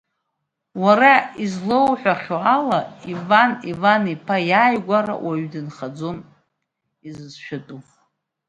[0.83, 1.13] Уара
[1.43, 2.79] излоуҳәахьоу ала
[3.13, 6.17] Иван Иваниԥа иааигәара уаҩы дынхаӡом,
[7.07, 7.79] изыцәшәатәу.